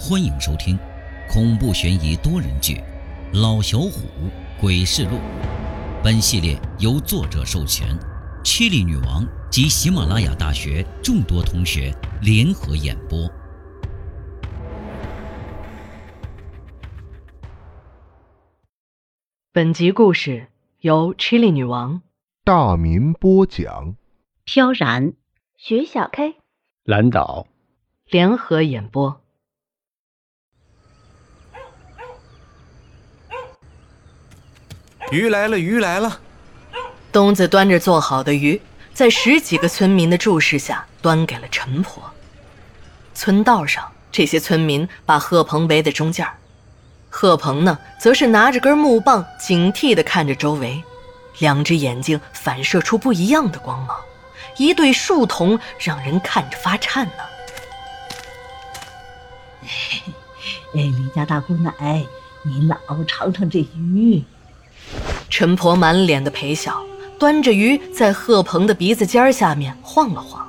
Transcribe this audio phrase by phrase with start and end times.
[0.00, 0.78] 欢迎收听
[1.28, 2.74] 恐怖悬疑多人剧
[3.32, 4.08] 《老小虎
[4.60, 5.16] 鬼事录》。
[6.04, 7.98] 本系列由作者授权，
[8.44, 13.28] 七里女王及喜马拉雅大学众多同学联合演播。
[19.52, 20.46] 本集故事
[20.78, 22.02] 由 Chili 女王
[22.44, 23.96] 大民播讲，
[24.44, 25.14] 飘然
[25.56, 26.36] 徐小 K
[26.84, 27.48] 蓝岛
[28.06, 29.20] 联合演播。
[35.10, 36.20] 鱼来了，鱼来了！
[37.10, 38.60] 东子端着做好的鱼，
[38.92, 42.02] 在十几个村民的注视下端给了陈婆。
[43.14, 46.34] 村道上，这些村民把贺鹏围在中间儿，
[47.08, 50.84] 贺鹏呢，则是拿着根木棒，警惕地看着周围，
[51.38, 53.96] 两只眼睛反射出不一样的光芒，
[54.58, 57.12] 一对树瞳让人看着发颤呢。
[60.74, 62.04] 哎，李家大姑奶，
[62.42, 64.22] 您老尝尝这鱼。
[65.30, 66.82] 陈婆满脸的陪笑，
[67.18, 70.46] 端着鱼在贺鹏的鼻子尖儿下面晃了晃。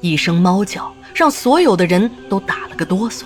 [0.00, 3.24] 一声猫叫，让所有的人都打了个哆嗦。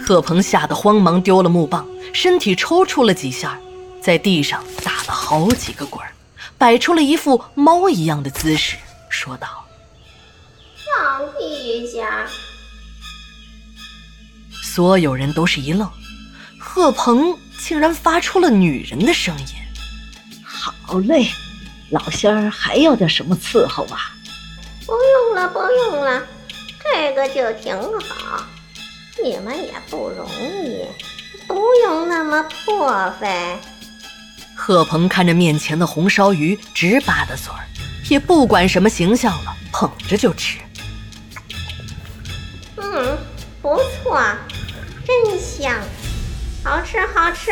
[0.00, 3.58] 贺鹏吓得慌忙丢了木棒，身体抽搐了几下，
[4.00, 6.12] 在地上打了好几个滚儿，
[6.56, 8.76] 摆出了一副猫一样的姿势，
[9.08, 9.64] 说道
[10.86, 12.26] ：“放屁一下。”
[14.62, 15.90] 所有人都是一愣，
[16.60, 17.36] 贺鹏。
[17.58, 19.46] 竟然发出了女人的声音。
[20.42, 21.28] 好嘞，
[21.90, 24.12] 老仙儿还要点什么伺候啊？
[24.86, 26.22] 不用了，不用了，
[26.82, 28.42] 这个就挺好。
[29.22, 30.86] 你们也不容易，
[31.46, 33.58] 不用那么破费。
[34.54, 37.66] 贺鹏看着面前的红烧鱼，直吧嗒嘴儿，
[38.08, 40.58] 也不管什么形象了，捧着就吃。
[42.76, 43.18] 嗯，
[43.60, 44.22] 不错，
[45.06, 45.74] 真香。
[46.68, 47.50] 好吃好吃，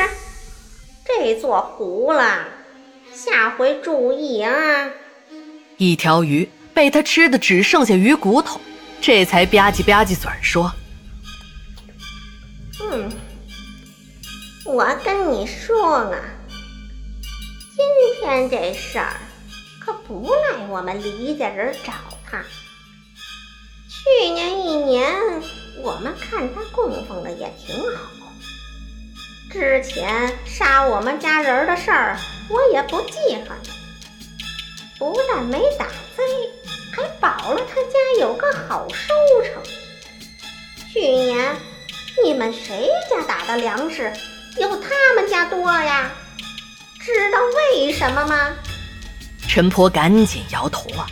[1.07, 2.47] 这座糊了，
[3.15, 4.91] 下回注意啊！
[5.79, 8.61] 一条鱼被他吃的只剩下鱼骨头，
[9.01, 10.71] 这才吧唧吧唧嘴说
[12.79, 13.11] ：“嗯，
[14.67, 16.19] 我跟你说啊，
[17.75, 17.87] 今
[18.21, 19.17] 天这事儿
[19.81, 21.95] 可不赖我们李家人找
[22.31, 22.45] 他。
[23.89, 25.11] 去年一年，
[25.83, 28.11] 我们看他供奉的也挺好。”
[29.59, 32.19] 之前杀我们家人的事儿，
[32.51, 33.17] 我也不记
[33.49, 33.57] 恨。
[34.99, 36.23] 不但没打贼，
[36.95, 39.63] 还保了他家有个好收成。
[40.93, 41.57] 去年
[42.23, 44.13] 你们谁家打的粮食
[44.61, 46.13] 有他们家多呀？
[47.01, 47.39] 知道
[47.73, 48.55] 为什么吗？
[49.49, 51.07] 陈婆赶紧摇头啊！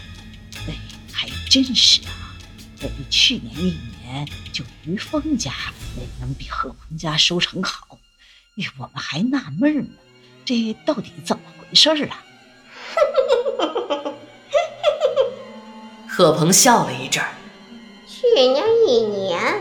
[0.68, 0.74] 哎，
[1.10, 2.36] 还真是啊！
[2.82, 5.50] 哎，去年那一年就于峰家
[6.20, 7.98] 能比贺鹏家收成好。
[8.78, 9.86] 我们还纳闷呢，
[10.44, 12.24] 这到底怎么回事啊？
[16.08, 17.30] 贺鹏笑了一阵儿。
[18.06, 19.60] 去年一年，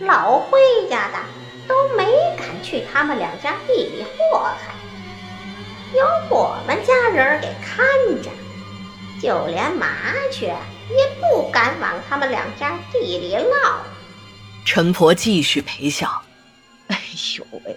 [0.00, 0.60] 老辉
[0.90, 1.18] 家的
[1.66, 2.04] 都没
[2.36, 4.74] 敢去他们两家地里祸害，
[5.94, 7.86] 有我们家人给看
[8.22, 8.30] 着，
[9.22, 13.54] 就连麻雀也不敢往他们两家地里落。
[14.66, 16.22] 陈婆继续陪笑。
[16.88, 17.00] 哎
[17.38, 17.76] 呦喂！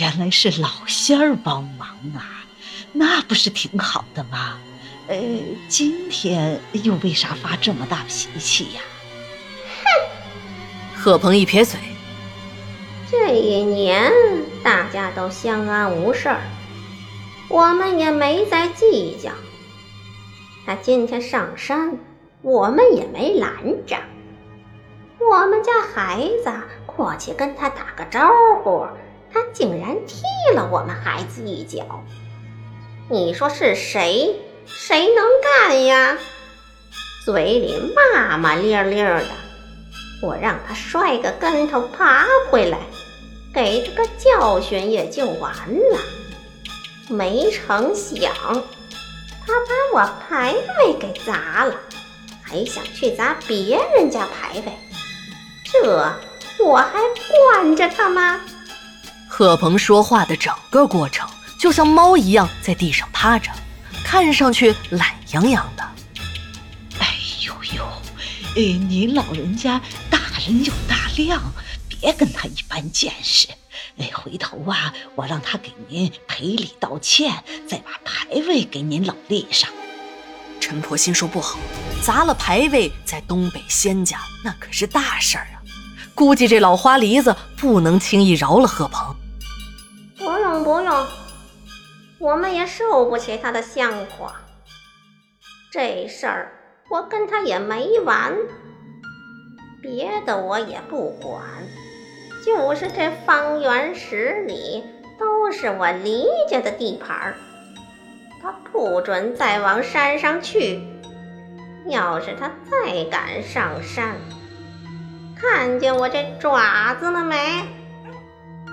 [0.00, 2.44] 原来是老仙儿帮忙啊，
[2.92, 4.58] 那不是挺好的吗？
[5.08, 5.16] 呃，
[5.68, 8.80] 今天又为啥发这么大脾气呀？
[9.82, 11.00] 哼！
[11.00, 11.80] 贺鹏一撇嘴，
[13.10, 14.12] 这一年
[14.62, 16.42] 大家都相安无事儿，
[17.48, 19.32] 我们也没再计较。
[20.64, 21.98] 他今天上山，
[22.42, 23.50] 我们也没拦
[23.86, 23.96] 着。
[25.18, 26.52] 我们家孩子
[26.86, 28.30] 过去跟他打个招
[28.62, 28.86] 呼。
[29.32, 30.22] 他竟然踢
[30.54, 32.04] 了我们孩子一脚，
[33.08, 34.34] 你说是谁？
[34.66, 36.18] 谁能干呀？
[37.24, 39.28] 嘴里骂骂咧咧的，
[40.22, 42.78] 我让他摔个跟头爬回来，
[43.52, 45.98] 给他个教训也就完了。
[47.08, 51.74] 没成想，他把我牌位给砸了，
[52.42, 54.72] 还想去砸别人家牌位，
[55.64, 56.14] 这
[56.64, 57.00] 我还
[57.52, 58.40] 惯着他吗？
[59.38, 61.30] 贺鹏说话的整个过程，
[61.60, 63.52] 就像猫一样在地上趴着，
[64.02, 65.84] 看上去懒洋洋的。
[66.98, 67.14] 哎
[67.46, 67.84] 呦呦，
[68.56, 69.80] 哎，您老人家
[70.10, 71.40] 大人有大量，
[71.88, 73.46] 别跟他一般见识。
[73.98, 77.32] 哎，回头啊，我让他给您赔礼道歉，
[77.68, 79.70] 再把牌位给您老立上。
[80.58, 81.60] 陈婆心说不好，
[82.02, 85.62] 砸了牌位，在东北仙家那可是大事儿啊。
[86.12, 89.14] 估计这老花梨子不能轻易饶了贺鹏。
[92.20, 94.32] 我们也受不起他的香火。
[95.70, 96.52] 这事儿
[96.90, 98.36] 我跟他也没完，
[99.82, 101.42] 别的我也不管，
[102.44, 104.82] 就是这方圆十里
[105.18, 107.34] 都是我黎家的地盘儿，
[108.42, 110.80] 他不准再往山上去。
[111.86, 114.16] 要是他再敢上山，
[115.36, 117.62] 看见我这爪子了没？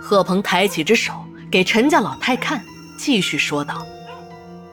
[0.01, 1.13] 贺鹏抬起只手
[1.51, 2.62] 给陈家老太看，
[2.97, 3.86] 继续说道：“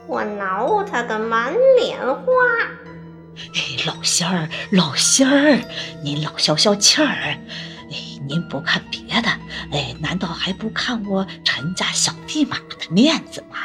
[0.07, 2.23] 我挠他个满脸花。”
[3.55, 5.59] 哎，老仙儿，老仙儿，
[6.03, 7.07] 您老消消气儿。
[7.07, 7.39] 哎，
[8.27, 9.29] 您不看别的，
[9.71, 13.57] 哎，难道还不看我陈家小弟马的面子吗？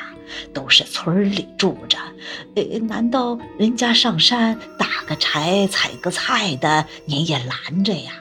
[0.55, 1.99] 都是村里住着，
[2.57, 8.13] 哎，难道人家上山打个柴、采个菜的，您也拦着呀？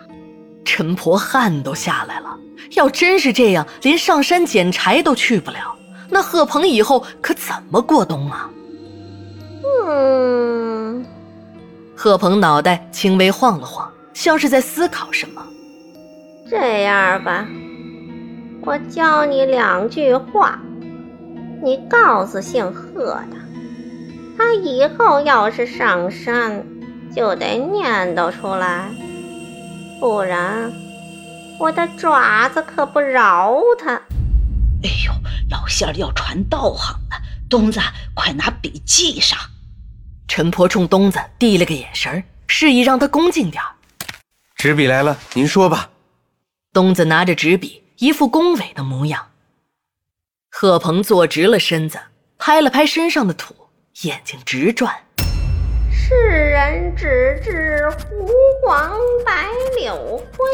[0.65, 2.37] 陈婆汗都下来了。
[2.71, 5.76] 要真是这样，连上山捡柴都去不了，
[6.09, 8.49] 那贺鹏以后可怎么过冬啊？
[9.85, 11.05] 嗯，
[11.95, 15.41] 贺鹏脑袋轻微晃了晃，像是在思考什么。
[16.49, 17.45] 这样吧，
[18.61, 20.59] 我教你两句话。
[21.61, 23.37] 你告诉姓贺的，
[24.37, 26.63] 他以后要是上山，
[27.15, 28.89] 就得念叨出来，
[29.99, 30.71] 不然
[31.59, 33.99] 我的爪子可不饶他。
[34.83, 35.11] 哎呦，
[35.49, 37.79] 老仙儿要传道行了，东子，
[38.13, 39.37] 快拿笔记上。
[40.27, 43.63] 陈婆冲东子递了个眼神，示意让他恭敬点
[44.55, 45.89] 纸笔来了，您说吧。
[46.73, 49.29] 东子拿着纸笔，一副恭维的模样。
[50.49, 51.99] 贺鹏坐直了身子，
[52.37, 53.55] 拍了拍身上的土，
[54.01, 54.93] 眼睛直转。
[55.91, 58.27] 世人只知湖
[58.65, 59.47] 黄白
[59.79, 60.45] 柳灰，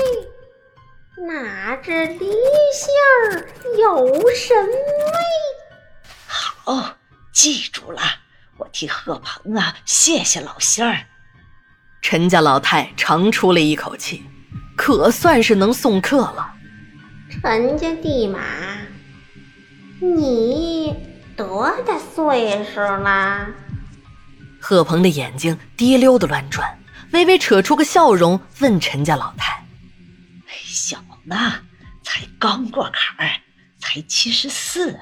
[1.26, 2.90] 哪知梨馅
[3.32, 3.48] 儿
[3.80, 4.06] 有
[4.36, 4.76] 神味？
[6.28, 6.98] 好，
[7.32, 8.02] 记住了，
[8.58, 11.06] 我替贺鹏啊，谢谢老仙儿。
[12.02, 14.26] 陈家老太长出了一口气，
[14.76, 16.54] 可算是能送客了。
[17.30, 18.42] 陈家地马。
[20.02, 20.94] 你
[21.38, 23.48] 多大岁数了？
[24.60, 26.78] 贺鹏的眼睛滴溜的乱转，
[27.14, 29.63] 微微扯出个笑容，问陈家老太：“小
[31.26, 31.62] 呢，
[32.04, 33.32] 才刚过坎儿，
[33.80, 35.00] 才七十四。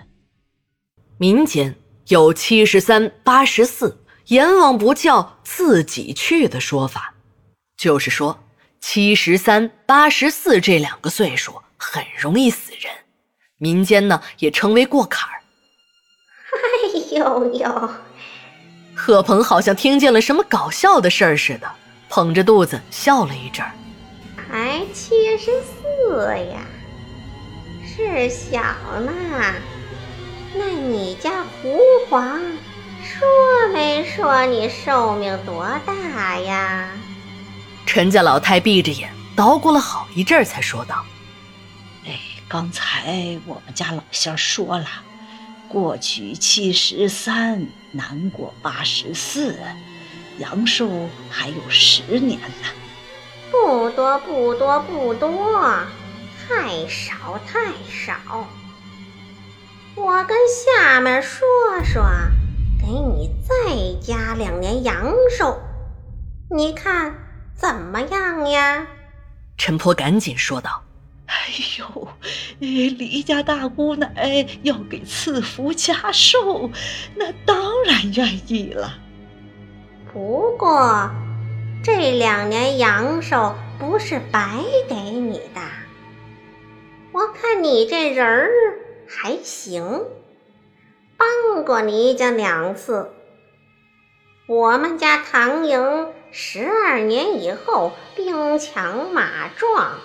[1.18, 1.76] 民间
[2.08, 7.14] 有七十三、八十四，阎王不叫自己去的说法，
[7.78, 8.44] 就是说
[8.80, 12.92] 七十三、八十四这两个岁数很容易死人。”
[13.58, 15.38] 民间呢也称为过坎儿。
[17.14, 17.90] 哎呦呦！
[18.96, 21.72] 贺鹏好像听见了什么搞笑的事儿似的，
[22.10, 23.72] 捧着肚子笑了一阵儿。
[24.36, 26.66] 才七十四呀，
[27.86, 28.60] 是小
[29.02, 29.12] 呢。
[30.56, 31.80] 那你家胡
[32.10, 32.40] 皇
[33.04, 36.90] 说没说你寿命多大呀？
[37.86, 41.06] 陈家老太闭着眼捣鼓了好一阵儿，才说道。
[42.06, 44.86] 哎刚才我们家老仙儿说了，
[45.70, 49.58] 过去七十三，难过八十四，
[50.38, 52.68] 阳寿还有十年呢。
[53.52, 55.62] 不多不多不多，
[56.48, 58.48] 太少太少。
[59.96, 61.46] 我跟下面说
[61.84, 62.04] 说，
[62.80, 63.54] 给你再
[64.02, 65.06] 加两年阳
[65.38, 65.60] 寿，
[66.50, 67.14] 你看
[67.54, 68.88] 怎么样呀？
[69.58, 70.82] 陈婆赶紧说道。
[71.28, 71.36] 哎
[71.80, 72.08] 呦，
[72.60, 76.70] 李家大姑奶要给赐福加寿，
[77.16, 78.94] 那当然愿意了。
[80.12, 81.10] 不过
[81.84, 84.40] 这两年阳寿不是白
[84.88, 85.62] 给你的，
[87.12, 88.52] 我看你这人儿
[89.08, 90.06] 还行，
[91.18, 93.12] 帮过你家两次。
[94.46, 99.98] 我们家唐营十二年以后兵强马壮。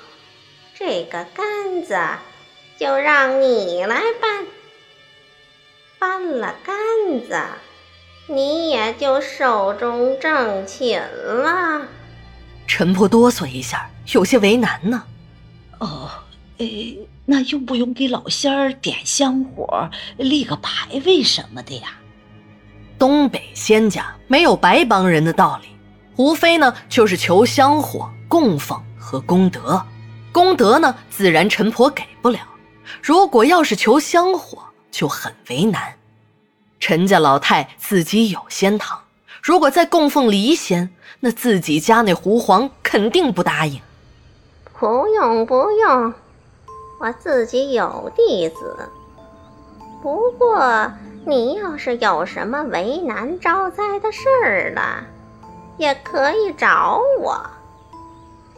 [0.75, 1.99] 这个杆子
[2.79, 4.47] 就让你来搬，
[5.99, 6.77] 搬了杆
[7.21, 7.39] 子，
[8.29, 11.83] 你也就寿终正寝了。
[12.67, 15.05] 陈婆哆嗦一下，有些为难呢。
[15.79, 16.11] 哦，
[16.59, 21.89] 诶，那用不用给老仙儿点香火、立个牌位什么的呀？
[22.99, 25.69] 东北仙家没有白帮人的道理，
[26.17, 29.81] 无非呢就是求香火、供奉和功德。
[30.33, 32.41] 功德呢，自然陈婆给不了。
[33.03, 35.96] 如果要是求香火，就很为难。
[36.79, 39.01] 陈家老太自己有仙堂，
[39.43, 40.91] 如果再供奉离仙，
[41.21, 43.81] 那自己家那狐皇肯定不答应。
[44.79, 46.15] 不用不用，
[47.01, 48.77] 我自己有弟子。
[50.03, 50.93] 不过
[51.25, 55.03] 你要是有什么为难招灾的事儿了，
[55.79, 57.41] 也可以找我。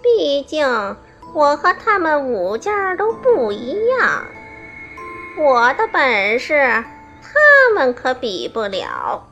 [0.02, 0.66] 毕竟
[1.34, 4.24] 我和他们五家都不一样，
[5.38, 6.84] 我的本事
[7.32, 9.22] 他们可比不了。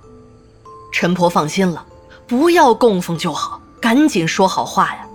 [0.92, 1.84] 陈婆放心了，
[2.26, 5.06] 不要供奉就好，赶紧说好话呀。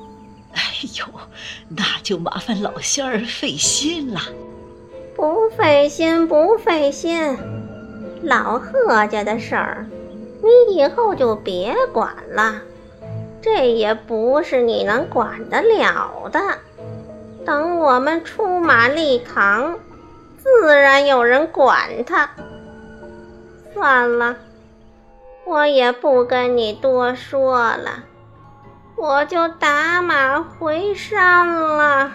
[0.54, 0.62] 哎
[1.00, 1.06] 呦，
[1.70, 4.20] 那就麻烦老仙儿费心了。
[5.16, 7.38] 不费心，不费心。
[8.24, 9.88] 老贺家的事儿，
[10.42, 12.62] 你以后就别管了，
[13.42, 16.40] 这也不是你能管得了的。
[17.46, 19.80] 等我们出马立堂，
[20.38, 22.30] 自然有人管他。
[23.74, 24.36] 算了，
[25.46, 28.04] 我也不跟你多说了。
[28.98, 32.12] 我就打马回山了。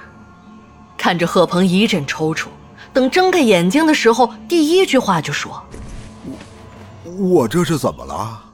[0.97, 2.47] 看着贺鹏一阵抽搐，
[2.93, 5.63] 等睁开眼睛的时候，第一句话就说
[7.05, 8.45] ：“我我这是怎么了？”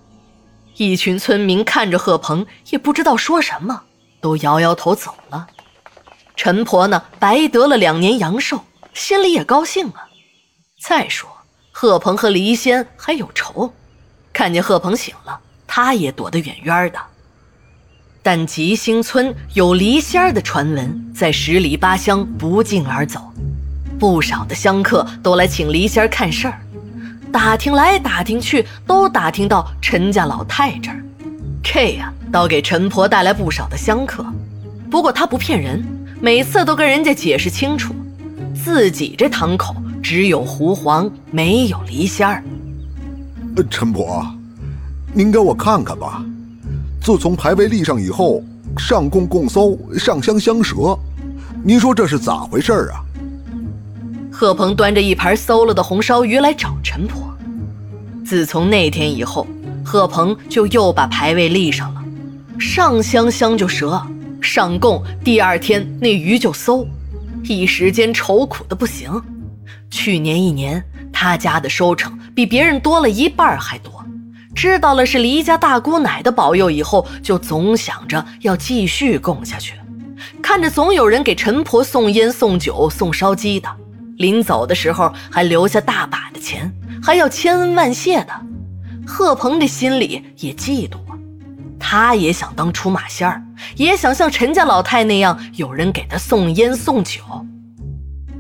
[0.77, 3.83] 一群村民看着贺鹏，也不知道说什么，
[4.21, 5.47] 都摇摇头走了。
[6.35, 8.61] 陈婆呢，白得了两年阳寿，
[8.95, 10.09] 心里也高兴啊。
[10.83, 11.29] 再说，
[11.75, 13.73] 贺鹏和黎仙还有仇，
[14.33, 16.99] 看见贺鹏醒了，他也躲得远远的。
[18.23, 23.33] 但吉星村有黎仙的传闻在十里八乡不胫而走，
[23.99, 26.61] 不少的香客都来请黎仙看事儿，
[27.33, 31.03] 打听来打听去，都打听到陈家老太这儿。
[31.65, 34.25] 这呀，倒给陈婆带来不少的香客。
[34.91, 35.83] 不过他不骗人，
[36.21, 37.95] 每次都跟人家解释清楚，
[38.55, 42.43] 自己这堂口只有狐黄，没有离仙儿。
[43.71, 44.27] 陈婆，
[45.15, 46.25] 您给我看看吧。
[47.01, 48.43] 自从牌位立上以后，
[48.77, 50.99] 上供供搜，上香香蛇，
[51.63, 53.01] 您说这是咋回事啊？
[54.33, 57.23] 贺鹏端着一盘馊了的红烧鱼来找陈婆。
[58.25, 59.47] 自从那天以后，
[59.85, 62.03] 贺鹏就又把牌位立上了，
[62.59, 64.05] 上香香就折，
[64.41, 66.85] 上供第二天那鱼就馊，
[67.45, 69.09] 一时间愁苦的不行。
[69.93, 70.83] 去年一年，
[71.13, 74.03] 他家的收成比别人多了一半还多。
[74.55, 79.75] 知道了是黎家大姑奶的保佑以后，就总想着要继续供下去。
[80.43, 83.69] 看着总有人给陈婆送烟、送酒、送烧鸡的，
[84.17, 86.73] 临走的时候还留下大把的钱，
[87.03, 88.33] 还要千恩万谢的。
[89.07, 91.19] 贺鹏这心里也嫉妒啊，
[91.79, 93.43] 他也想当出马仙儿，
[93.77, 97.21] 也想像陈家老太那样有人给他送烟送酒。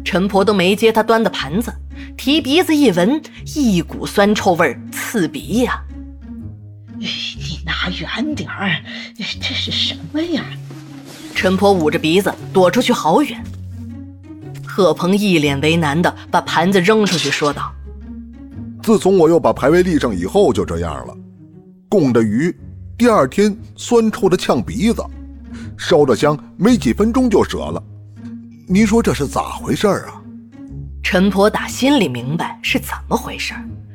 [0.04, 1.72] 陈婆都没接他端的盘子，
[2.16, 3.20] 提鼻子一闻，
[3.54, 5.82] 一股酸臭味刺鼻呀。
[6.98, 8.82] 你拿远点儿，
[9.16, 10.44] 这是什么呀？
[11.34, 13.42] 陈婆捂着鼻子躲出去好远。
[14.66, 17.72] 贺鹏一脸为难的把盘子扔出去，说道
[18.82, 21.16] ：“自从我又把牌位立上以后，就这样了。
[21.88, 22.54] 供着鱼，
[22.96, 25.02] 第二天酸臭的呛鼻子；
[25.76, 27.82] 烧着香，没几分钟就折了。
[28.66, 30.22] 您说这是咋回事啊？”
[31.02, 33.52] 陈婆打心里明白是怎么回事，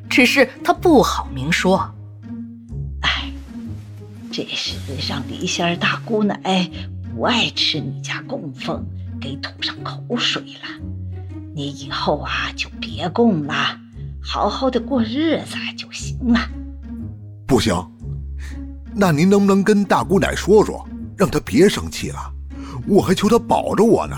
[0.09, 1.89] 只是她不好明说。
[3.01, 3.31] 哎
[4.31, 4.77] 这是
[5.09, 6.69] 让李仙儿大姑奶
[7.15, 8.85] 不爱吃你家供奉，
[9.19, 10.85] 给吐上口水了。
[11.55, 13.53] 你以后啊就别供了，
[14.21, 16.39] 好好的过日子就行了。
[17.47, 17.73] 不行，
[18.93, 22.19] 那您能不能跟大姑奶说说，让她别生气了？
[22.85, 24.15] 我还求她保着我呢。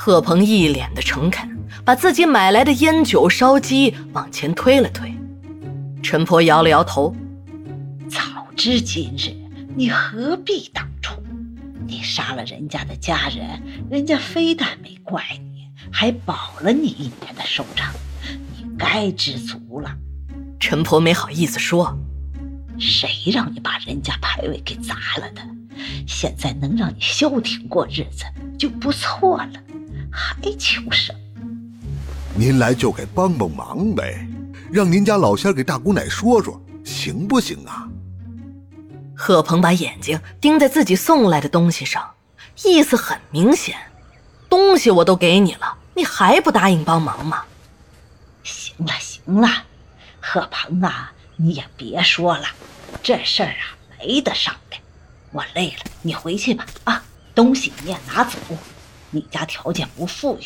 [0.00, 5.12] 贺鹏一脸的诚恳，把自己买来的烟酒烧鸡往前推了推。
[6.00, 7.12] 陈婆摇了摇头。
[8.08, 8.20] 早
[8.54, 9.34] 知今日，
[9.74, 11.20] 你何必当初？
[11.84, 15.20] 你杀了人家的家人，人家非但没怪
[15.52, 17.92] 你，还保了你一年的收成，
[18.56, 19.90] 你该知足了。
[20.60, 21.98] 陈婆没好意思说
[22.78, 25.42] ：“谁让你把人家牌位给砸了的？
[26.06, 28.24] 现在能让你消停过日子
[28.56, 29.50] 就不错了，
[30.10, 31.46] 还求什么？
[32.34, 34.26] 您来就给帮帮忙呗，
[34.70, 37.88] 让您家老仙给大姑奶说说，行不行啊？”
[39.16, 42.14] 贺鹏把眼睛盯在自己送来的东西上，
[42.64, 43.76] 意思很明显：
[44.48, 47.42] 东西我都给你了，你还不答应帮忙吗？
[48.44, 49.48] 行了行了，
[50.20, 52.44] 贺鹏啊，你也别说了，
[53.02, 54.80] 这事儿啊没得商量。
[55.32, 56.64] 我累了，你回去吧。
[56.84, 57.02] 啊，
[57.34, 58.38] 东西你也拿走。
[59.10, 60.44] 你家条件不富裕，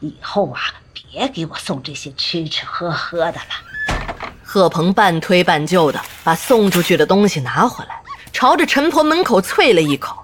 [0.00, 0.60] 以后啊
[0.92, 3.96] 别给我送这些吃吃喝喝的了。
[4.42, 8.00] 贺鹏半推半就的把送出去的东西拿回来。
[8.32, 10.16] 朝着陈婆门口啐了一口，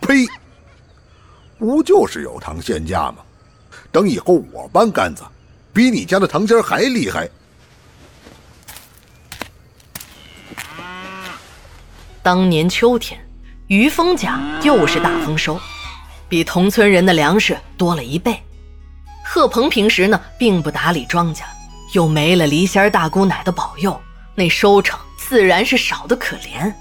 [0.00, 0.26] 呸！
[1.58, 3.18] 不就是有糖限价吗？
[3.92, 5.22] 等以后我搬杆子，
[5.72, 7.30] 比你家的糖仙还厉害。
[12.20, 13.24] 当年秋天，
[13.68, 15.58] 于峰家又是大丰收，
[16.28, 18.40] 比同村人的粮食多了一倍。
[19.24, 21.42] 贺鹏平时呢，并不打理庄稼，
[21.92, 23.98] 又没了梨仙大姑奶的保佑，
[24.34, 26.72] 那收成自然是少得可怜。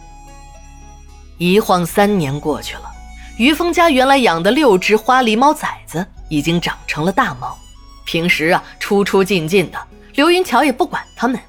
[1.38, 2.92] 一晃三年过去了，
[3.38, 7.58] 于峰家原来养的六只花狸猫崽子已经长成了大猫，
[8.06, 9.80] 平时啊出出进进的，
[10.16, 11.40] 刘云桥也不管他们。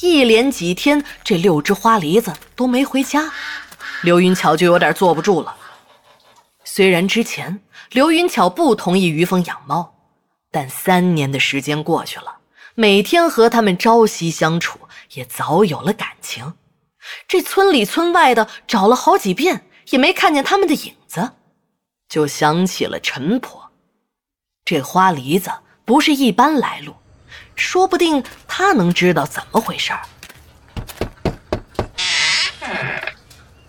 [0.00, 3.30] 一连几天，这六只花狸子都没回家，
[4.02, 5.54] 刘云巧就有点坐不住了。
[6.76, 7.60] 虽然之前
[7.92, 9.94] 刘云巧不同意于峰养猫，
[10.50, 12.38] 但三年的时间过去了，
[12.74, 14.80] 每天和他们朝夕相处，
[15.12, 16.54] 也早有了感情。
[17.28, 21.34] 这村里村外的找了好几遍，也没看见他们的影子，
[22.08, 23.70] 就想起了陈婆。
[24.64, 25.52] 这花梨子
[25.84, 26.96] 不是一般来路。
[27.54, 30.02] 说不定他能知道怎么回事儿。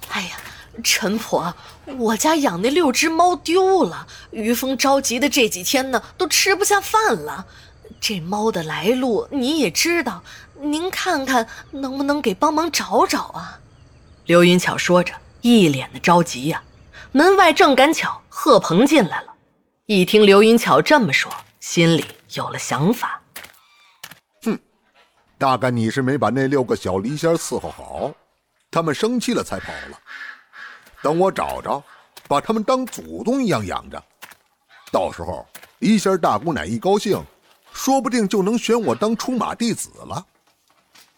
[0.09, 0.38] 哎呀，
[0.85, 1.55] 陈婆，
[1.97, 7.47] 我家养那六只猫丢了，于峰着急的这几天呢，都吃不下饭了。
[7.99, 10.23] 这猫的来路你也知道，
[10.61, 13.59] 您看看能不能给帮忙找找啊？
[14.25, 15.11] 刘云巧说着，
[15.41, 16.61] 一脸的着急呀。
[17.11, 19.33] 门外正赶巧贺鹏进来了，
[19.87, 23.19] 一听刘云巧这么说，心里有了想法。
[24.43, 24.59] 哼
[25.39, 28.11] 大概你是没把那六个小狸仙伺候好，
[28.69, 29.99] 他们生气了才跑了。
[31.05, 31.83] 等我找着，
[32.27, 34.03] 把他们当祖宗一样养着，
[34.91, 35.45] 到时候
[35.77, 37.24] 一仙大姑奶一高兴，
[37.71, 40.25] 说不定就能选我当出马弟子了。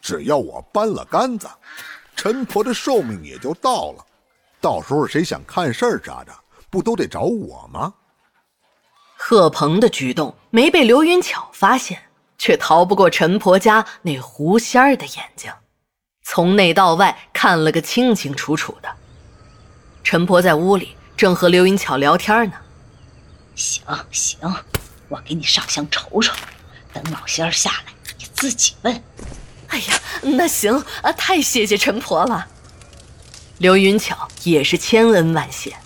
[0.02, 1.48] 只要我搬了杆子，
[2.14, 4.04] 陈婆的寿命也就到了。
[4.60, 6.32] 到时候谁想看事儿啥的，
[6.68, 7.94] 不都得找我吗？
[9.16, 11.98] 贺鹏的举动没被刘云巧发现。
[12.36, 15.50] 却逃不过陈婆家那狐仙儿的眼睛，
[16.22, 18.96] 从内到外看了个清清楚楚的。
[20.10, 22.54] 陈婆在屋里正和刘云巧聊天呢。
[23.54, 24.38] 行行，
[25.10, 26.32] 我给你上香瞅瞅，
[26.94, 29.02] 等老仙儿下来，你自己问。
[29.66, 32.46] 哎呀，那行啊，太谢谢陈婆了。
[33.58, 35.76] 刘云巧也是千恩万谢。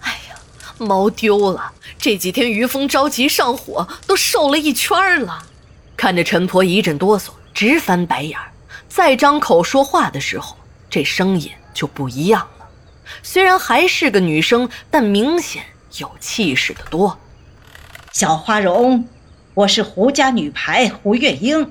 [0.00, 0.34] 哎呀，
[0.78, 5.46] 猫丢了，这几天于峰着急上火，都瘦了一圈了。
[5.96, 8.50] 看着陈婆一阵哆嗦，直翻白眼儿，
[8.88, 10.56] 再张口说话的时候，
[10.90, 12.55] 这声音就不一样了。
[13.22, 15.62] 虽然还是个女生，但明显
[15.98, 17.18] 有气势的多。
[18.12, 19.06] 小花荣，
[19.54, 21.70] 我是胡家女排胡月英，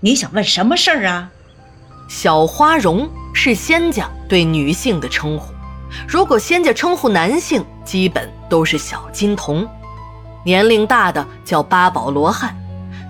[0.00, 1.30] 你想问什么事儿啊？
[2.08, 5.52] 小花荣是仙家对女性的称呼，
[6.06, 9.68] 如果仙家称呼男性，基本都是小金童，
[10.44, 12.56] 年龄大的叫八宝罗汉。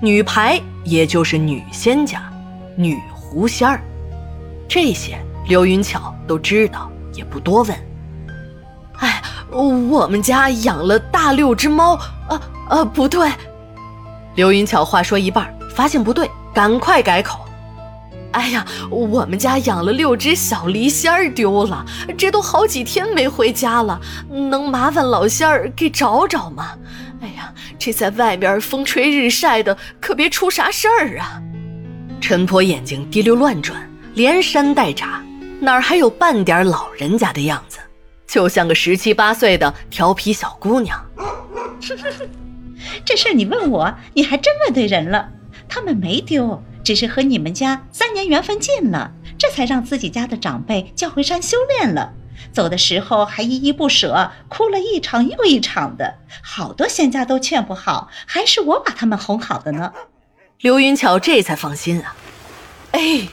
[0.00, 2.32] 女排也就是女仙家，
[2.76, 3.80] 女狐仙儿，
[4.68, 7.76] 这些刘云巧都知道，也不多问。
[9.00, 11.94] 哎，我们家养了大六只猫，
[12.28, 13.28] 啊啊，不对。
[14.36, 17.44] 刘云巧话说一半，发现不对，赶快改口。
[18.30, 21.84] 哎呀，我们家养了六只小狸仙儿丢了，
[22.16, 24.00] 这都好几天没回家了，
[24.30, 26.70] 能麻烦老仙儿给找找吗？
[27.20, 31.42] 哎呀，这在外面风吹日晒的，可别出啥事儿啊！
[32.20, 33.76] 陈婆眼睛滴溜乱转，
[34.14, 35.20] 连扇带眨，
[35.60, 37.78] 哪儿还有半点老人家的样子，
[38.26, 41.04] 就像个十七八岁的调皮小姑娘。
[43.04, 45.28] 这事你问我，你还真问对人了。
[45.68, 52.12] 他们没丢，只是和你们家三年缘分尽了，这才让自己家的长辈叫回山修炼了。
[52.52, 59.92] 走的时候还依依不舍，哭了一场又一场的，好多仙家都劝不好，还是我把他们哄好的呢。
[60.60, 62.14] 刘云巧这才放心啊，
[62.92, 63.28] 哎，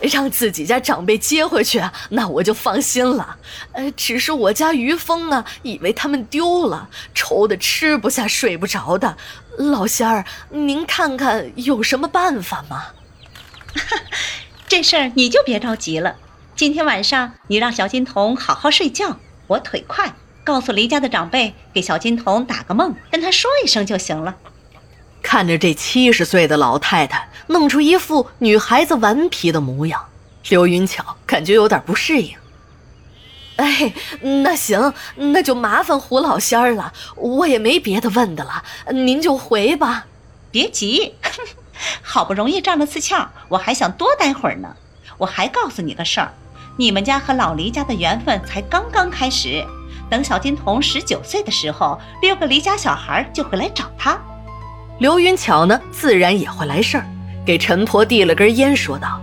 [0.00, 3.38] 让自己家长辈接回去，那我就放心了。
[3.72, 9.16] 呃，只是我家于峰啊，以为他们丢了，愁得吃不下睡不着的。
[9.56, 12.88] 老仙儿，您看看有什么办法吗？
[14.68, 16.16] 这事儿你就别着急了。
[16.54, 24.36] 今天晚上你让小金童好好睡觉，我腿快，告诉黎家的长辈，给小金童打个梦，跟他说一声就行了。
[25.30, 30.06] 看着这七十岁的老太太弄出一副女孩子顽皮的模样，
[30.48, 32.34] 刘云巧感觉有点不适应。
[33.56, 40.06] 哎，那行，那就麻烦胡老仙儿了，我也没别的问的了，您就回吧。
[40.50, 41.12] 别急，
[42.00, 44.76] 好不容易胀了次窍，我还想多待会儿呢。
[45.18, 46.32] 我还告诉你个事儿。
[46.78, 49.62] 你们家和老黎家的缘分才刚刚开始，
[50.08, 54.18] 等小金童十九岁的时候，六个黎家小孩就会来找他。
[54.98, 57.06] 刘云巧呢，自然也会来事儿，
[57.46, 59.20] 给陈婆递了根烟，说道：“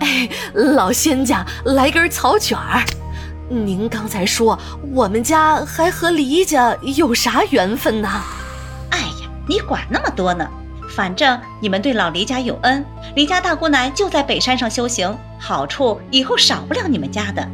[0.00, 2.82] 哎，老仙家，来根草卷儿。
[3.48, 4.58] 您刚才说
[4.92, 8.08] 我们家还和黎家有啥缘分呢？
[8.90, 10.48] 哎呀，你管那么多呢？
[10.88, 17.48] 反正你们对老黎家有恩，黎家大姑奶就在北山上修行，好处以后少不了你们家的。”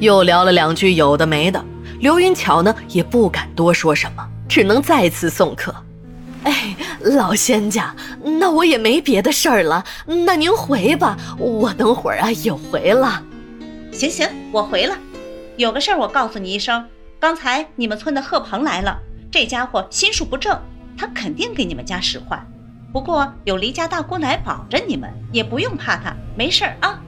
[0.00, 1.64] 又聊了两句有的没的，
[2.00, 5.74] 刘云巧呢也不敢多说什么，只能再次送客。
[6.44, 7.94] 哎，老仙家，
[8.40, 13.22] 那我也没别的事儿了，那您回吧，我等会儿啊也回了。
[13.92, 14.96] 行行，我回了。
[15.56, 16.84] 有个事儿我告诉你一声，
[17.20, 18.98] 刚才你们村的贺鹏来了，
[19.30, 20.58] 这家伙心术不正，
[20.96, 22.42] 他肯定给你们家使坏。
[22.92, 27.00] 不过有黎家大姑奶保着你们，也不用怕他，没事儿啊。